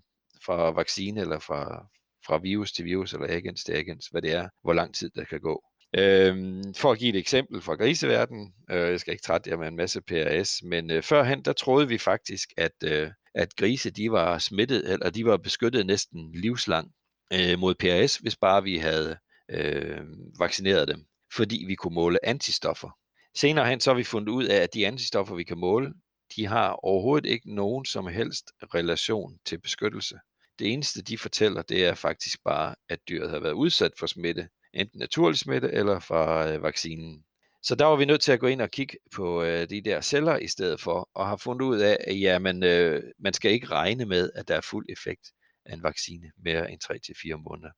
fra 0.45 0.71
vaccine 0.71 1.21
eller 1.21 1.39
fra, 1.39 1.87
fra 2.25 2.37
virus 2.37 2.71
til 2.71 2.85
virus 2.85 3.13
eller 3.13 3.27
agens 3.29 3.63
til 3.63 3.73
agens, 3.73 4.07
hvad 4.07 4.21
det 4.21 4.33
er, 4.33 4.49
hvor 4.63 4.73
lang 4.73 4.95
tid 4.95 5.09
der 5.15 5.23
kan 5.23 5.39
gå. 5.39 5.63
Øhm, 5.97 6.73
for 6.73 6.91
at 6.91 6.99
give 6.99 7.09
et 7.09 7.15
eksempel 7.15 7.61
fra 7.61 7.75
griseverdenen, 7.75 8.53
øh, 8.71 8.89
jeg 8.89 8.99
skal 8.99 9.11
ikke 9.11 9.23
trætte 9.23 9.49
jer 9.49 9.57
med 9.57 9.67
en 9.67 9.75
masse 9.75 10.01
PRS, 10.01 10.63
men 10.63 10.91
øh, 10.91 11.03
førhen 11.03 11.41
der 11.45 11.53
troede 11.53 11.87
vi 11.87 11.97
faktisk, 11.97 12.49
at, 12.57 12.83
øh, 12.83 13.11
at 13.35 13.55
grise 13.55 13.89
de 13.89 14.11
var 14.11 14.37
smittet, 14.37 14.91
eller 14.91 15.09
de 15.09 15.25
var 15.25 15.37
beskyttet 15.37 15.85
næsten 15.85 16.31
livslang 16.35 16.91
øh, 17.33 17.59
mod 17.59 17.75
PRS, 17.75 18.17
hvis 18.17 18.37
bare 18.37 18.63
vi 18.63 18.77
havde 18.77 19.17
øh, 19.51 20.01
vaccineret 20.39 20.87
dem, 20.87 21.05
fordi 21.35 21.63
vi 21.67 21.75
kunne 21.75 21.95
måle 21.95 22.25
antistoffer. 22.25 22.89
Senere 23.35 23.69
hen 23.69 23.79
så 23.79 23.89
har 23.89 23.97
vi 23.97 24.03
fundet 24.03 24.29
ud 24.29 24.45
af, 24.45 24.55
at 24.55 24.73
de 24.73 24.87
antistoffer, 24.87 25.35
vi 25.35 25.43
kan 25.43 25.57
måle, 25.57 25.93
de 26.35 26.45
har 26.45 26.71
overhovedet 26.71 27.29
ikke 27.29 27.55
nogen 27.55 27.85
som 27.85 28.07
helst 28.07 28.51
relation 28.73 29.37
til 29.45 29.61
beskyttelse. 29.61 30.15
Det 30.59 30.73
eneste, 30.73 31.01
de 31.01 31.17
fortæller, 31.17 31.61
det 31.61 31.85
er 31.85 31.93
faktisk 31.93 32.43
bare, 32.43 32.75
at 32.89 32.99
dyret 33.09 33.29
har 33.29 33.39
været 33.39 33.53
udsat 33.53 33.91
for 33.99 34.07
smitte, 34.07 34.49
enten 34.73 34.99
naturlig 34.99 35.39
smitte 35.39 35.71
eller 35.71 35.99
fra 35.99 36.51
øh, 36.51 36.63
vaccinen. 36.63 37.23
Så 37.61 37.75
der 37.75 37.85
var 37.85 37.95
vi 37.95 38.05
nødt 38.05 38.21
til 38.21 38.31
at 38.31 38.39
gå 38.39 38.47
ind 38.47 38.61
og 38.61 38.71
kigge 38.71 38.97
på 39.15 39.43
øh, 39.43 39.69
de 39.69 39.81
der 39.81 40.01
celler 40.01 40.37
i 40.37 40.47
stedet 40.47 40.81
for, 40.81 41.09
og 41.13 41.27
har 41.27 41.37
fundet 41.37 41.65
ud 41.65 41.79
af, 41.79 41.97
at 42.07 42.21
jamen, 42.21 42.63
øh, 42.63 43.03
man 43.19 43.33
skal 43.33 43.51
ikke 43.51 43.67
regne 43.67 44.05
med, 44.05 44.31
at 44.35 44.47
der 44.47 44.55
er 44.55 44.61
fuld 44.61 44.85
effekt 44.89 45.27
af 45.65 45.73
en 45.73 45.83
vaccine 45.83 46.31
mere 46.43 46.71
end 46.71 46.81
3-4 46.83 47.35
måneder. 47.35 47.71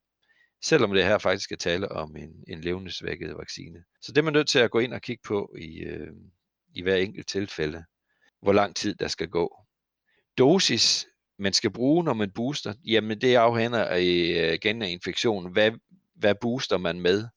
Selvom 0.64 0.94
det 0.94 1.04
her 1.04 1.18
faktisk 1.18 1.44
skal 1.44 1.58
tale 1.58 1.92
om 1.92 2.16
en, 2.16 2.44
en 2.48 2.62
levnedsvækket 2.62 3.38
vaccine. 3.38 3.84
Så 4.02 4.12
det 4.12 4.18
er 4.18 4.24
man 4.24 4.34
nødt 4.34 4.50
til 4.50 4.60
at 4.60 4.72
gå 4.72 4.80
ind 4.80 4.94
og 4.94 5.02
kigge 5.02 5.22
på 5.28 5.56
i, 5.60 5.80
øh, 5.80 6.12
i 6.76 6.82
hver 6.82 6.96
enkelt 6.96 7.28
tilfælde 7.28 7.84
hvor 8.42 8.54
lang 8.54 8.76
tid 8.76 8.96
der 8.96 9.08
skal 9.08 9.28
gå. 9.28 9.56
Dosis, 10.38 11.08
man 11.40 11.54
skal 11.54 11.72
bruge, 11.72 12.04
når 12.04 12.14
man 12.14 12.32
booster, 12.32 12.74
jamen 12.86 13.22
det 13.22 13.36
afhænger 13.36 13.86
af, 13.86 14.00
øh, 14.00 14.54
igen 14.54 14.82
infektionen. 14.82 15.52
Hvad, 15.52 15.72
hvad 16.16 16.36
booster 16.42 16.78
man 16.78 17.00
med? 17.00 17.28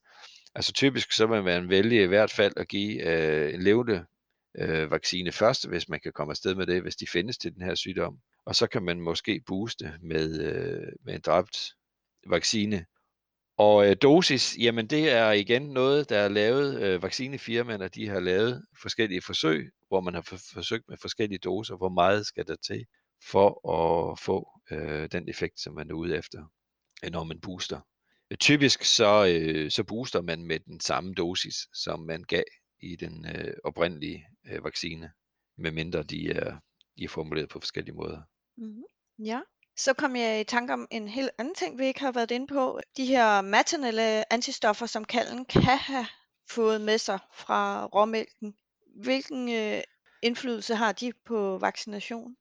Altså 0.54 0.72
typisk 0.72 1.12
så 1.12 1.26
vil 1.26 1.42
man 1.42 1.68
vælge 1.68 2.02
i 2.02 2.06
hvert 2.06 2.30
fald 2.30 2.52
at 2.56 2.68
give 2.68 3.06
øh, 3.06 3.54
en 3.54 3.62
levende 3.62 4.06
øh, 4.58 4.90
vaccine 4.90 5.32
først, 5.32 5.68
hvis 5.68 5.88
man 5.88 6.00
kan 6.00 6.12
komme 6.12 6.30
afsted 6.30 6.54
med 6.54 6.66
det, 6.66 6.82
hvis 6.82 6.96
de 6.96 7.06
findes 7.06 7.38
til 7.38 7.54
den 7.54 7.62
her 7.62 7.74
sygdom. 7.74 8.18
Og 8.46 8.54
så 8.54 8.66
kan 8.66 8.82
man 8.82 9.00
måske 9.00 9.40
booste 9.46 9.92
med, 10.02 10.40
øh, 10.40 10.92
med 11.04 11.14
en 11.14 11.20
dræbt 11.20 11.58
vaccine 12.26 12.84
og 13.56 13.90
øh, 13.90 13.96
dosis, 14.02 14.56
jamen 14.58 14.86
det 14.86 15.10
er 15.12 15.30
igen 15.30 15.62
noget, 15.62 16.08
der 16.08 16.18
er 16.18 16.28
lavet, 16.28 16.82
øh, 16.82 17.02
vaccinefirmaerne, 17.02 17.88
de 17.88 18.08
har 18.08 18.20
lavet 18.20 18.64
forskellige 18.82 19.22
forsøg, 19.22 19.70
hvor 19.88 20.00
man 20.00 20.14
har 20.14 20.22
forsøgt 20.54 20.88
med 20.88 20.96
forskellige 21.00 21.38
doser, 21.38 21.76
hvor 21.76 21.88
meget 21.88 22.26
skal 22.26 22.46
der 22.46 22.56
til 22.66 22.86
for 23.30 23.70
at 23.70 24.18
få 24.18 24.48
øh, 24.70 25.08
den 25.12 25.28
effekt, 25.28 25.60
som 25.60 25.74
man 25.74 25.90
er 25.90 25.94
ude 25.94 26.16
efter, 26.16 26.44
når 27.10 27.24
man 27.24 27.40
booster. 27.40 27.80
Typisk 28.40 28.84
så, 28.84 29.26
øh, 29.26 29.70
så 29.70 29.84
booster 29.84 30.20
man 30.20 30.46
med 30.46 30.60
den 30.60 30.80
samme 30.80 31.14
dosis, 31.14 31.54
som 31.72 32.00
man 32.00 32.22
gav 32.22 32.42
i 32.82 32.96
den 32.96 33.26
øh, 33.26 33.54
oprindelige 33.64 34.26
øh, 34.46 34.64
vaccine, 34.64 35.10
medmindre 35.58 36.02
de 36.02 36.30
er, 36.30 36.58
de 36.98 37.04
er 37.04 37.08
formuleret 37.08 37.48
på 37.48 37.60
forskellige 37.60 37.94
måder. 37.94 38.20
Mm-hmm. 38.56 38.82
Ja, 39.24 39.40
så 39.76 39.92
kom 39.92 40.16
jeg 40.16 40.40
i 40.40 40.44
tanke 40.44 40.72
om 40.72 40.86
en 40.90 41.08
helt 41.08 41.30
anden 41.38 41.54
ting, 41.54 41.78
vi 41.78 41.86
ikke 41.86 42.00
har 42.00 42.12
været 42.12 42.30
inde 42.30 42.46
på. 42.46 42.80
De 42.96 43.06
her 43.06 43.40
maternelle 43.40 44.32
antistoffer, 44.32 44.86
som 44.86 45.04
kalden 45.04 45.44
kan 45.44 45.78
have 45.78 46.06
fået 46.50 46.80
med 46.80 46.98
sig 46.98 47.18
fra 47.34 47.86
råmælken. 47.86 48.54
Hvilken 49.02 49.48
øh, 49.48 49.82
indflydelse 50.22 50.74
har 50.74 50.92
de 50.92 51.12
på 51.26 51.58
vaccination? 51.58 52.36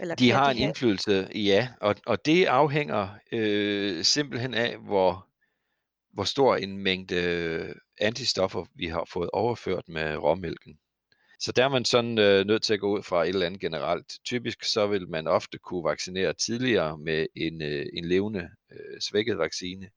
Eller 0.00 0.14
de 0.14 0.30
har 0.30 0.44
de 0.44 0.50
en 0.50 0.56
have? 0.56 0.68
indflydelse, 0.68 1.28
ja, 1.34 1.68
og, 1.80 1.96
og 2.06 2.26
det 2.26 2.44
afhænger 2.44 3.08
øh, 3.32 4.04
simpelthen 4.04 4.54
af, 4.54 4.76
hvor, 4.76 5.28
hvor 6.12 6.24
stor 6.24 6.56
en 6.56 6.78
mængde 6.78 7.74
antistoffer 8.00 8.64
vi 8.74 8.86
har 8.86 9.08
fået 9.12 9.30
overført 9.32 9.88
med 9.88 10.16
råmælken. 10.16 10.78
Så 11.40 11.52
der 11.52 11.64
er 11.64 11.68
man 11.68 11.84
sådan 11.84 12.18
øh, 12.18 12.46
nødt 12.46 12.62
til 12.62 12.74
at 12.74 12.80
gå 12.80 12.98
ud 12.98 13.02
fra 13.02 13.22
et 13.22 13.28
eller 13.28 13.46
andet 13.46 13.60
generelt. 13.60 14.12
Typisk 14.24 14.64
så 14.64 14.86
vil 14.86 15.08
man 15.08 15.26
ofte 15.26 15.58
kunne 15.58 15.84
vaccinere 15.84 16.32
tidligere 16.32 16.98
med 16.98 17.26
en, 17.36 17.62
øh, 17.62 17.86
en 17.94 18.04
levende 18.04 18.48
øh, 18.72 19.00
svækket 19.00 19.38
vaccine. 19.38 19.88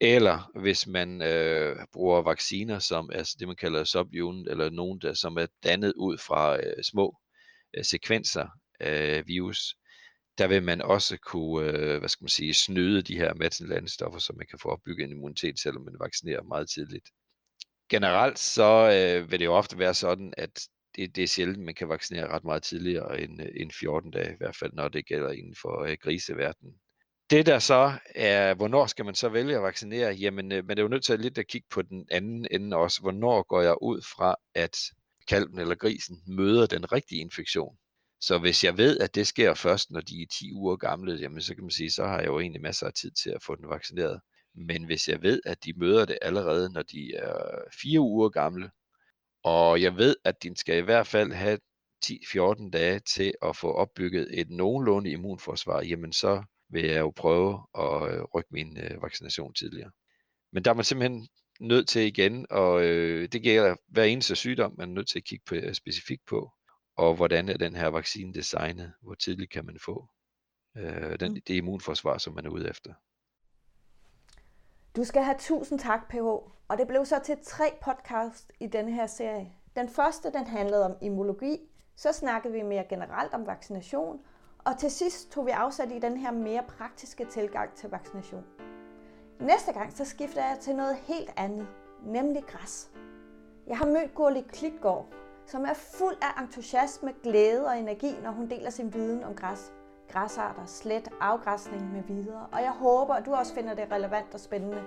Eller 0.00 0.50
hvis 0.60 0.86
man 0.86 1.22
øh, 1.22 1.76
bruger 1.92 2.22
vacciner, 2.22 2.78
som 2.78 3.10
er 3.12 3.34
det, 3.38 3.48
man 3.48 3.56
kalder 3.56 3.84
subunit, 3.84 4.48
eller 4.48 4.70
nogen, 4.70 4.98
der 4.98 5.14
som 5.14 5.36
er 5.36 5.46
dannet 5.64 5.92
ud 5.96 6.18
fra 6.18 6.56
øh, 6.56 6.82
små 6.82 7.16
øh, 7.76 7.84
sekvenser 7.84 8.59
øh, 8.80 9.26
virus, 9.26 9.74
der 10.38 10.46
vil 10.46 10.62
man 10.62 10.82
også 10.82 11.16
kunne, 11.16 11.66
øh, 11.66 11.98
hvad 11.98 12.08
skal 12.08 12.24
man 12.24 12.28
sige, 12.28 12.54
snyde 12.54 13.02
de 13.02 13.16
her 13.16 13.34
mattenlandstoffer, 13.34 14.18
så 14.18 14.32
man 14.36 14.46
kan 14.50 14.58
få 14.58 14.68
opbygget 14.68 15.04
en 15.04 15.10
immunitet, 15.10 15.60
selvom 15.60 15.84
man 15.84 15.96
vaccinerer 16.00 16.42
meget 16.42 16.70
tidligt 16.70 17.08
generelt 17.90 18.38
så 18.38 18.90
øh, 18.94 19.30
vil 19.30 19.38
det 19.38 19.44
jo 19.44 19.54
ofte 19.54 19.78
være 19.78 19.94
sådan, 19.94 20.34
at 20.36 20.68
det, 20.96 21.16
det 21.16 21.24
er 21.24 21.28
sjældent, 21.28 21.64
man 21.64 21.74
kan 21.74 21.88
vaccinere 21.88 22.28
ret 22.28 22.44
meget 22.44 22.62
tidligere 22.62 23.20
end, 23.20 23.42
øh, 23.42 23.48
end 23.56 23.70
14 23.80 24.10
dage, 24.10 24.32
i 24.32 24.36
hvert 24.38 24.56
fald 24.56 24.72
når 24.72 24.88
det 24.88 25.06
gælder 25.06 25.30
inden 25.30 25.54
for 25.62 25.84
øh, 25.84 25.96
griseverdenen. 26.02 26.74
det 27.30 27.46
der 27.46 27.58
så 27.58 27.92
er, 28.14 28.54
hvornår 28.54 28.86
skal 28.86 29.04
man 29.04 29.14
så 29.14 29.28
vælge 29.28 29.56
at 29.56 29.62
vaccinere? 29.62 30.12
Jamen, 30.12 30.52
øh, 30.52 30.64
man 30.66 30.78
er 30.78 30.82
jo 30.82 30.88
nødt 30.88 31.04
til 31.04 31.12
at 31.12 31.20
lidt 31.20 31.38
at 31.38 31.46
kigge 31.46 31.66
på 31.70 31.82
den 31.82 32.06
anden 32.10 32.46
ende 32.50 32.76
også. 32.76 33.00
Hvornår 33.00 33.42
går 33.42 33.62
jeg 33.62 33.82
ud 33.82 34.02
fra, 34.16 34.36
at 34.54 34.76
kalven 35.28 35.58
eller 35.58 35.74
grisen 35.74 36.22
møder 36.26 36.66
den 36.66 36.92
rigtige 36.92 37.20
infektion? 37.20 37.76
Så 38.20 38.38
hvis 38.38 38.64
jeg 38.64 38.78
ved, 38.78 38.98
at 38.98 39.14
det 39.14 39.26
sker 39.26 39.54
først, 39.54 39.90
når 39.90 40.00
de 40.00 40.22
er 40.22 40.26
10 40.32 40.52
uger 40.52 40.76
gamle, 40.76 41.14
jamen 41.14 41.42
så 41.42 41.54
kan 41.54 41.64
man 41.64 41.70
sige, 41.70 41.90
så 41.90 42.04
har 42.04 42.18
jeg 42.18 42.26
jo 42.26 42.40
egentlig 42.40 42.62
masser 42.62 42.86
af 42.86 42.92
tid 42.92 43.10
til 43.10 43.30
at 43.30 43.42
få 43.42 43.54
den 43.54 43.68
vaccineret. 43.68 44.20
Men 44.54 44.84
hvis 44.84 45.08
jeg 45.08 45.22
ved, 45.22 45.40
at 45.46 45.64
de 45.64 45.72
møder 45.76 46.04
det 46.04 46.18
allerede, 46.22 46.72
når 46.72 46.82
de 46.82 47.14
er 47.14 47.34
4 47.82 48.00
uger 48.00 48.28
gamle, 48.28 48.70
og 49.44 49.82
jeg 49.82 49.96
ved, 49.96 50.16
at 50.24 50.42
de 50.42 50.56
skal 50.56 50.78
i 50.78 50.80
hvert 50.80 51.06
fald 51.06 51.32
have 51.32 51.58
10-14 52.04 52.70
dage 52.70 53.00
til 53.00 53.34
at 53.42 53.56
få 53.56 53.72
opbygget 53.72 54.40
et 54.40 54.50
nogenlunde 54.50 55.10
immunforsvar, 55.10 55.82
jamen 55.82 56.12
så 56.12 56.42
vil 56.70 56.84
jeg 56.84 57.00
jo 57.00 57.12
prøve 57.16 57.66
at 57.78 58.14
øh, 58.14 58.22
rykke 58.22 58.48
min 58.52 58.78
øh, 58.78 59.02
vaccination 59.02 59.54
tidligere. 59.54 59.90
Men 60.52 60.64
der 60.64 60.70
er 60.70 60.74
man 60.74 60.84
simpelthen 60.84 61.28
nødt 61.60 61.88
til 61.88 62.02
igen, 62.02 62.46
og 62.50 62.84
øh, 62.84 63.28
det 63.32 63.42
gælder 63.42 63.76
hver 63.88 64.04
eneste 64.04 64.36
sygdom, 64.36 64.74
man 64.78 64.88
er 64.88 64.94
nødt 64.94 65.08
til 65.08 65.18
at 65.18 65.24
kigge 65.24 65.44
på, 65.46 65.74
specifikt 65.74 66.22
på, 66.26 66.52
og 66.96 67.14
hvordan 67.14 67.48
er 67.48 67.56
den 67.56 67.76
her 67.76 67.88
vaccine 67.88 68.34
designet, 68.34 68.92
hvor 69.02 69.14
tidligt 69.14 69.50
kan 69.50 69.66
man 69.66 69.78
få 69.78 70.08
øh, 70.76 71.20
den, 71.20 71.32
mm. 71.32 71.40
det 71.46 71.54
immunforsvar, 71.54 72.18
som 72.18 72.34
man 72.34 72.46
er 72.46 72.50
ude 72.50 72.68
efter. 72.70 72.94
Du 74.96 75.04
skal 75.04 75.22
have 75.22 75.36
tusind 75.38 75.78
tak, 75.78 76.08
PH. 76.08 76.16
Og 76.68 76.78
det 76.78 76.88
blev 76.88 77.04
så 77.04 77.20
til 77.24 77.36
tre 77.42 77.64
podcast 77.82 78.52
i 78.60 78.66
denne 78.66 78.92
her 78.92 79.06
serie. 79.06 79.52
Den 79.76 79.88
første, 79.88 80.32
den 80.32 80.46
handlede 80.46 80.84
om 80.84 80.96
immunologi. 81.02 81.58
Så 81.96 82.12
snakkede 82.12 82.54
vi 82.54 82.62
mere 82.62 82.84
generelt 82.88 83.34
om 83.34 83.46
vaccination. 83.46 84.20
Og 84.58 84.78
til 84.78 84.90
sidst 84.90 85.32
tog 85.32 85.46
vi 85.46 85.50
afsat 85.50 85.92
i 85.92 85.98
den 85.98 86.16
her 86.16 86.30
mere 86.30 86.62
praktiske 86.68 87.24
tilgang 87.24 87.74
til 87.74 87.90
vaccination. 87.90 88.44
Næste 89.40 89.72
gang, 89.72 89.92
så 89.92 90.04
skifter 90.04 90.48
jeg 90.48 90.58
til 90.60 90.76
noget 90.76 90.96
helt 90.96 91.30
andet, 91.36 91.66
nemlig 92.02 92.42
græs. 92.46 92.90
Jeg 93.66 93.78
har 93.78 93.86
mødt 93.86 94.14
Gurli 94.14 94.40
Klitgaard, 94.40 95.06
som 95.50 95.64
er 95.64 95.74
fuld 95.74 96.16
af 96.22 96.42
entusiasme, 96.42 97.12
glæde 97.22 97.66
og 97.66 97.78
energi, 97.78 98.14
når 98.22 98.30
hun 98.30 98.50
deler 98.50 98.70
sin 98.70 98.94
viden 98.94 99.24
om 99.24 99.34
græs, 99.34 99.72
græsarter, 100.08 100.66
slet, 100.66 101.08
afgræsning 101.20 101.92
med 101.92 102.02
videre. 102.02 102.46
Og 102.52 102.62
jeg 102.62 102.70
håber, 102.70 103.14
at 103.14 103.26
du 103.26 103.34
også 103.34 103.54
finder 103.54 103.74
det 103.74 103.92
relevant 103.92 104.34
og 104.34 104.40
spændende. 104.40 104.82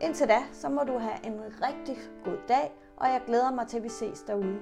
Indtil 0.00 0.28
da, 0.28 0.38
så 0.52 0.68
må 0.68 0.80
du 0.84 0.98
have 0.98 1.26
en 1.26 1.40
rigtig 1.62 1.96
god 2.24 2.38
dag, 2.48 2.72
og 2.96 3.06
jeg 3.06 3.22
glæder 3.26 3.50
mig 3.50 3.66
til, 3.66 3.76
at 3.76 3.82
vi 3.82 3.88
ses 3.88 4.22
derude. 4.22 4.60